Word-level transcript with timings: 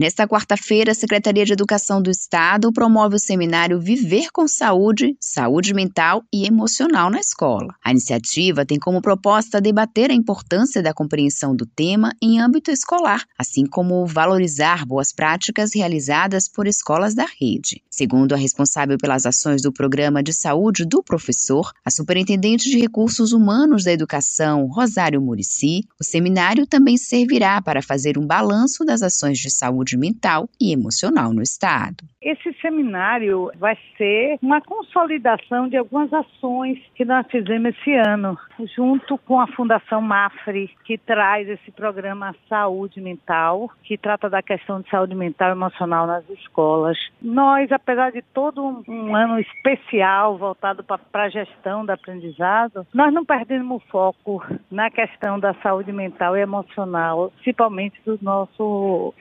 Nesta 0.00 0.26
quarta-feira, 0.26 0.92
a 0.92 0.94
Secretaria 0.94 1.44
de 1.44 1.52
Educação 1.52 2.00
do 2.00 2.10
Estado 2.10 2.72
promove 2.72 3.16
o 3.16 3.18
seminário 3.18 3.78
Viver 3.78 4.28
com 4.32 4.48
Saúde, 4.48 5.14
Saúde 5.20 5.74
Mental 5.74 6.22
e 6.32 6.46
Emocional 6.46 7.10
na 7.10 7.20
Escola. 7.20 7.74
A 7.84 7.90
iniciativa 7.90 8.64
tem 8.64 8.78
como 8.78 9.02
proposta 9.02 9.60
debater 9.60 10.10
a 10.10 10.14
importância 10.14 10.82
da 10.82 10.94
compreensão 10.94 11.54
do 11.54 11.66
tema 11.66 12.14
em 12.22 12.40
âmbito 12.40 12.70
escolar, 12.70 13.26
assim 13.38 13.66
como 13.66 14.06
valorizar 14.06 14.86
boas 14.86 15.12
práticas 15.12 15.74
realizadas 15.74 16.48
por 16.48 16.66
escolas 16.66 17.14
da 17.14 17.26
rede. 17.38 17.82
Segundo 17.90 18.32
a 18.32 18.38
responsável 18.38 18.96
pelas 18.96 19.26
ações 19.26 19.60
do 19.60 19.70
Programa 19.70 20.22
de 20.22 20.32
Saúde 20.32 20.86
do 20.86 21.02
Professor, 21.02 21.72
a 21.84 21.90
Superintendente 21.90 22.70
de 22.70 22.78
Recursos 22.78 23.32
Humanos 23.32 23.84
da 23.84 23.92
Educação, 23.92 24.64
Rosário 24.64 25.20
Murici, 25.20 25.82
o 26.00 26.04
seminário 26.04 26.66
também 26.66 26.96
servirá 26.96 27.60
para 27.60 27.82
fazer 27.82 28.16
um 28.16 28.26
balanço 28.26 28.82
das 28.82 29.02
ações 29.02 29.36
de 29.36 29.50
saúde 29.50 29.89
mental 29.98 30.48
e 30.60 30.72
emocional 30.72 31.32
no 31.32 31.42
Estado. 31.42 32.04
Esse 32.22 32.52
seminário 32.60 33.50
vai 33.58 33.78
ser 33.96 34.38
uma 34.42 34.60
consolidação 34.60 35.68
de 35.68 35.76
algumas 35.78 36.12
ações 36.12 36.78
que 36.94 37.04
nós 37.04 37.26
fizemos 37.30 37.74
esse 37.74 37.94
ano, 37.94 38.38
junto 38.76 39.16
com 39.18 39.40
a 39.40 39.46
Fundação 39.46 40.02
Mafre, 40.02 40.70
que 40.84 40.98
traz 40.98 41.48
esse 41.48 41.70
programa 41.70 42.34
Saúde 42.46 43.00
Mental, 43.00 43.70
que 43.82 43.96
trata 43.96 44.28
da 44.28 44.42
questão 44.42 44.82
de 44.82 44.90
saúde 44.90 45.14
mental 45.14 45.48
e 45.48 45.52
emocional 45.52 46.06
nas 46.06 46.28
escolas. 46.28 46.98
Nós, 47.22 47.72
apesar 47.72 48.12
de 48.12 48.22
todo 48.34 48.84
um 48.86 49.16
ano 49.16 49.38
especial 49.38 50.36
voltado 50.36 50.84
para 50.84 51.24
a 51.24 51.28
gestão 51.30 51.86
do 51.86 51.90
aprendizado, 51.90 52.86
nós 52.92 53.12
não 53.14 53.24
perdemos 53.24 53.82
foco 53.84 54.44
na 54.70 54.90
questão 54.90 55.38
da 55.40 55.54
saúde 55.54 55.92
mental 55.92 56.36
e 56.36 56.40
emocional, 56.40 57.30
principalmente 57.36 58.00
dos 58.04 58.20
nossos 58.20 59.14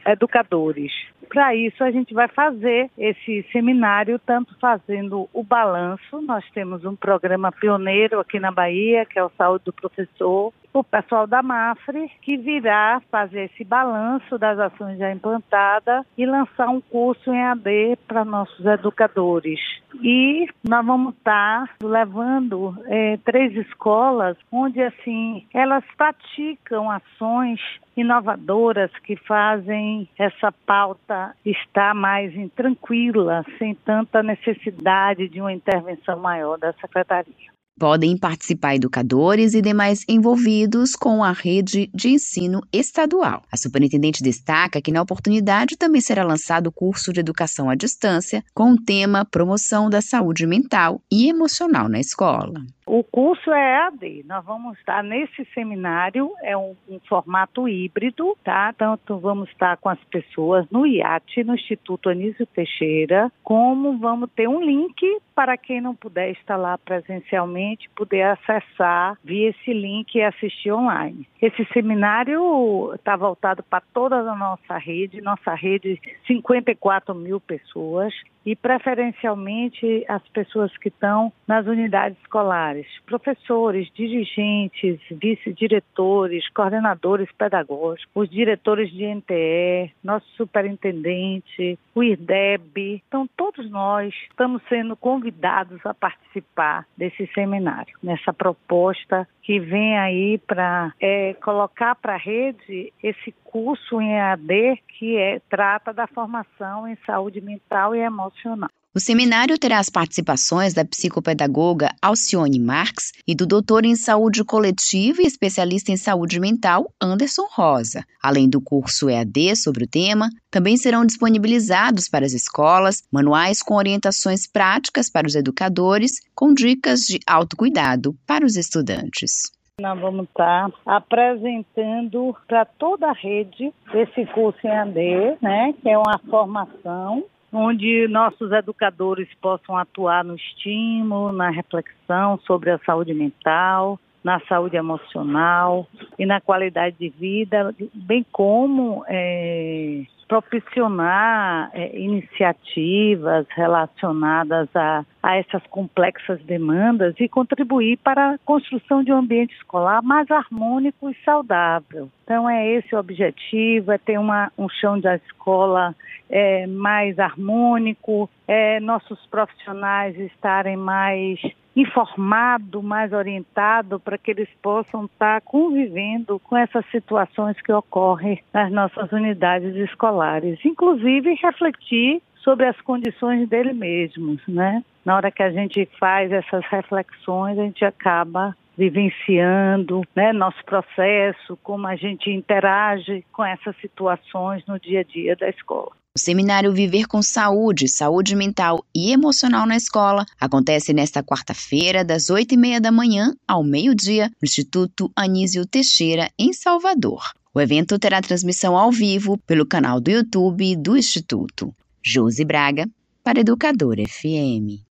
educadores. 0.59 0.91
Para 1.29 1.55
isso, 1.55 1.83
a 1.83 1.91
gente 1.91 2.13
vai 2.13 2.27
fazer 2.27 2.89
esse 2.97 3.45
seminário, 3.51 4.19
tanto 4.19 4.57
fazendo 4.59 5.29
o 5.31 5.43
balanço, 5.43 6.21
nós 6.21 6.43
temos 6.51 6.83
um 6.83 6.95
programa 6.95 7.51
pioneiro 7.51 8.19
aqui 8.19 8.39
na 8.39 8.51
Bahia, 8.51 9.05
que 9.05 9.19
é 9.19 9.23
o 9.23 9.31
Saúde 9.37 9.65
do 9.65 9.73
Professor, 9.73 10.51
o 10.73 10.83
pessoal 10.83 11.25
da 11.25 11.41
Mafre, 11.41 12.09
que 12.21 12.37
virá 12.37 13.01
fazer 13.11 13.45
esse 13.45 13.63
balanço 13.63 14.37
das 14.37 14.59
ações 14.59 14.97
já 14.97 15.11
implantadas 15.11 16.05
e 16.17 16.25
lançar 16.25 16.69
um 16.69 16.81
curso 16.81 17.31
em 17.33 17.43
AD 17.43 17.97
para 18.07 18.23
nossos 18.23 18.65
educadores. 18.65 19.59
E 20.01 20.47
nós 20.67 20.85
vamos 20.85 21.15
estar 21.15 21.69
levando 21.81 22.77
é, 22.85 23.17
três 23.25 23.55
escolas 23.55 24.37
onde 24.51 24.81
assim 24.81 25.45
elas 25.53 25.83
praticam 25.97 26.89
ações 26.89 27.59
inovadoras 27.97 28.91
que 29.03 29.15
fazem 29.15 30.07
essa 30.17 30.51
pauta 30.65 31.35
estar 31.45 31.93
mais 31.93 32.33
tranquila, 32.51 33.43
sem 33.57 33.75
tanta 33.75 34.23
necessidade 34.23 35.27
de 35.27 35.41
uma 35.41 35.51
intervenção 35.51 36.19
maior 36.19 36.57
da 36.57 36.71
secretaria. 36.73 37.58
Podem 37.79 38.17
participar 38.17 38.75
educadores 38.75 39.53
e 39.53 39.61
demais 39.61 40.03
envolvidos 40.09 40.97
com 40.97 41.23
a 41.23 41.31
rede 41.31 41.89
de 41.93 42.09
ensino 42.09 42.59
estadual. 42.73 43.41
A 43.49 43.55
superintendente 43.55 44.21
destaca 44.21 44.81
que 44.81 44.91
na 44.91 45.01
oportunidade 45.01 45.77
também 45.77 46.01
será 46.01 46.25
lançado 46.25 46.67
o 46.67 46.71
curso 46.73 47.13
de 47.13 47.21
educação 47.21 47.69
à 47.69 47.75
distância 47.75 48.43
com 48.53 48.71
o 48.73 48.83
tema 48.83 49.23
Promoção 49.23 49.89
da 49.89 50.01
Saúde 50.01 50.45
Mental 50.45 51.01
e 51.09 51.29
Emocional 51.29 51.87
na 51.87 52.01
Escola. 52.01 52.61
O 52.91 53.03
curso 53.03 53.51
é 53.51 53.85
EAD. 53.85 54.25
Nós 54.25 54.43
vamos 54.43 54.75
estar 54.79 55.03
nesse 55.03 55.45
seminário, 55.53 56.31
é 56.41 56.57
um, 56.57 56.75
um, 56.89 56.99
formato 57.07 57.69
híbrido, 57.69 58.35
tá? 58.43 58.73
Tanto 58.73 59.19
vamos 59.19 59.47
estar 59.49 59.77
com 59.77 59.89
as 59.89 60.03
pessoas 60.05 60.65
no 60.71 60.87
IAT, 60.87 61.43
no 61.43 61.53
Instituto 61.53 62.09
Anísio 62.09 62.47
Teixeira, 62.47 63.31
como 63.43 63.99
vamos 63.99 64.31
ter 64.35 64.49
um 64.49 64.59
link 64.59 65.21
para 65.35 65.55
quem 65.55 65.79
não 65.79 65.95
puder 65.95 66.31
estar 66.31 66.57
lá 66.57 66.79
presencialmente, 66.79 67.68
poder 67.95 68.23
acessar 68.23 69.17
via 69.23 69.49
esse 69.49 69.73
link 69.73 70.15
e 70.15 70.21
assistir 70.21 70.71
online. 70.71 71.27
Esse 71.41 71.65
seminário 71.73 72.93
está 72.95 73.15
voltado 73.15 73.63
para 73.63 73.83
toda 73.93 74.17
a 74.17 74.35
nossa 74.35 74.77
rede, 74.77 75.21
nossa 75.21 75.53
rede 75.53 75.99
54 76.25 77.13
mil 77.13 77.39
pessoas 77.39 78.13
e 78.45 78.55
preferencialmente 78.55 80.03
as 80.07 80.27
pessoas 80.29 80.75
que 80.77 80.87
estão 80.87 81.31
nas 81.47 81.67
unidades 81.67 82.17
escolares, 82.19 82.87
professores, 83.05 83.91
dirigentes, 83.93 84.99
vice-diretores, 85.11 86.49
coordenadores 86.49 87.29
pedagógicos, 87.33 88.09
os 88.15 88.29
diretores 88.29 88.91
de 88.91 89.05
NTE, 89.05 89.93
nosso 90.03 90.25
superintendente, 90.35 91.77
o 91.93 92.03
IRDEB. 92.03 93.03
Então, 93.07 93.29
todos 93.37 93.69
nós 93.69 94.13
estamos 94.29 94.61
sendo 94.69 94.95
convidados 94.95 95.85
a 95.85 95.93
participar 95.93 96.85
desse 96.97 97.27
seminário, 97.33 97.58
nessa 98.01 98.33
proposta 98.33 99.27
que 99.41 99.59
vem 99.59 99.97
aí 99.97 100.37
para 100.37 100.93
é, 100.99 101.33
colocar 101.35 101.95
para 101.95 102.15
a 102.15 102.17
rede 102.17 102.93
esse 103.01 103.31
curso 103.43 104.01
em 104.01 104.13
EAD 104.13 104.81
que 104.87 105.17
é, 105.17 105.39
trata 105.49 105.93
da 105.93 106.07
formação 106.07 106.87
em 106.87 106.97
saúde 107.05 107.41
mental 107.41 107.95
e 107.95 107.99
emocional. 107.99 108.69
O 108.99 109.01
seminário 109.01 109.57
terá 109.57 109.79
as 109.79 109.89
participações 109.89 110.73
da 110.73 110.83
psicopedagoga 110.83 111.87
Alcione 112.01 112.59
Marx 112.59 113.13
e 113.25 113.33
do 113.33 113.47
doutor 113.47 113.85
em 113.85 113.95
saúde 113.95 114.43
coletiva 114.43 115.21
e 115.21 115.25
especialista 115.25 115.89
em 115.89 115.95
saúde 115.95 116.37
mental 116.37 116.91
Anderson 117.01 117.47
Rosa. 117.49 118.03
Além 118.21 118.49
do 118.49 118.59
curso 118.59 119.09
EAD 119.09 119.55
sobre 119.55 119.85
o 119.85 119.87
tema, 119.87 120.27
também 120.51 120.75
serão 120.75 121.05
disponibilizados 121.05 122.09
para 122.09 122.25
as 122.25 122.33
escolas 122.33 123.01
manuais 123.09 123.63
com 123.63 123.75
orientações 123.75 124.45
práticas 124.45 125.09
para 125.09 125.25
os 125.25 125.33
educadores, 125.33 126.19
com 126.35 126.53
dicas 126.53 126.99
de 127.05 127.21
autocuidado 127.25 128.13
para 128.27 128.45
os 128.45 128.57
estudantes. 128.57 129.49
Nós 129.79 129.97
vamos 129.97 130.27
estar 130.27 130.69
apresentando 130.85 132.35
para 132.45 132.65
toda 132.65 133.07
a 133.07 133.13
rede 133.13 133.73
esse 133.93 134.25
curso 134.33 134.59
em 134.67 134.69
AD, 134.69 135.37
né, 135.41 135.73
que 135.81 135.87
é 135.87 135.97
uma 135.97 136.19
formação 136.29 137.23
onde 137.51 138.07
nossos 138.07 138.51
educadores 138.51 139.27
possam 139.41 139.77
atuar 139.77 140.23
no 140.23 140.35
estímulo, 140.35 141.31
na 141.31 141.49
reflexão 141.49 142.39
sobre 142.45 142.71
a 142.71 142.79
saúde 142.79 143.13
mental, 143.13 143.99
na 144.23 144.39
saúde 144.41 144.75
emocional 144.75 145.87
e 146.17 146.25
na 146.25 146.41
qualidade 146.41 146.95
de 146.99 147.09
vida, 147.09 147.73
bem 147.93 148.25
como 148.31 149.03
é, 149.07 150.03
propiciar 150.29 151.71
é, 151.73 151.99
iniciativas 151.99 153.47
relacionadas 153.49 154.69
a, 154.75 155.03
a 155.21 155.37
essas 155.37 155.63
complexas 155.67 156.39
demandas 156.43 157.15
e 157.19 157.27
contribuir 157.27 157.97
para 157.97 158.35
a 158.35 158.37
construção 158.45 159.03
de 159.03 159.11
um 159.11 159.17
ambiente 159.17 159.55
escolar 159.55 160.03
mais 160.03 160.29
harmônico 160.29 161.09
e 161.09 161.17
saudável. 161.25 162.09
Então 162.23 162.47
é 162.47 162.69
esse 162.75 162.95
o 162.95 162.99
objetivo, 162.99 163.91
é 163.91 163.97
ter 163.97 164.19
uma, 164.19 164.51
um 164.55 164.69
chão 164.69 164.99
da 164.99 165.15
escola 165.15 165.95
é, 166.29 166.67
mais 166.67 167.17
harmônico, 167.17 168.29
é, 168.47 168.79
nossos 168.79 169.19
profissionais 169.25 170.17
estarem 170.19 170.77
mais 170.77 171.39
informado, 171.75 172.81
mais 172.81 173.13
orientado 173.13 173.99
para 173.99 174.17
que 174.17 174.31
eles 174.31 174.49
possam 174.61 175.05
estar 175.05 175.41
convivendo 175.41 176.39
com 176.39 176.57
essas 176.57 176.85
situações 176.91 177.59
que 177.61 177.71
ocorrem 177.71 178.41
nas 178.53 178.71
nossas 178.71 179.11
unidades 179.11 179.75
escolares, 179.75 180.59
inclusive 180.65 181.33
refletir 181.35 182.21
sobre 182.37 182.65
as 182.65 182.79
condições 182.81 183.47
dele 183.47 183.73
mesmos, 183.73 184.41
né? 184.47 184.83
Na 185.05 185.15
hora 185.15 185.31
que 185.31 185.43
a 185.43 185.51
gente 185.51 185.87
faz 185.99 186.31
essas 186.31 186.65
reflexões, 186.65 187.57
a 187.57 187.63
gente 187.63 187.83
acaba 187.85 188.55
vivenciando 188.77 190.03
né, 190.15 190.31
nosso 190.31 190.63
processo, 190.63 191.57
como 191.61 191.85
a 191.85 191.97
gente 191.97 192.29
interage 192.29 193.25
com 193.33 193.43
essas 193.43 193.75
situações 193.81 194.65
no 194.65 194.79
dia 194.79 195.01
a 195.01 195.03
dia 195.03 195.35
da 195.35 195.49
escola. 195.49 195.91
O 196.19 196.21
seminário 196.21 196.73
Viver 196.73 197.07
com 197.07 197.21
Saúde, 197.21 197.87
Saúde 197.87 198.35
Mental 198.35 198.83
e 198.93 199.13
Emocional 199.13 199.65
na 199.65 199.77
Escola 199.77 200.25
acontece 200.37 200.91
nesta 200.91 201.23
quarta-feira, 201.23 202.03
das 202.03 202.29
oito 202.29 202.53
e 202.53 202.57
meia 202.57 202.81
da 202.81 202.91
manhã 202.91 203.33
ao 203.47 203.63
meio-dia, 203.63 204.27
no 204.27 204.45
Instituto 204.45 205.09
Anísio 205.15 205.65
Teixeira, 205.65 206.29
em 206.37 206.51
Salvador. 206.51 207.31
O 207.53 207.61
evento 207.61 207.97
terá 207.97 208.19
transmissão 208.19 208.77
ao 208.77 208.91
vivo 208.91 209.37
pelo 209.47 209.65
canal 209.65 210.01
do 210.01 210.11
YouTube 210.11 210.75
do 210.75 210.97
Instituto. 210.97 211.73
Josi 212.03 212.43
Braga, 212.43 212.85
para 213.23 213.39
Educador 213.39 213.95
FM. 214.05 214.88